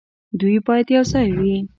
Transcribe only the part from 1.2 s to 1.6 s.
وي.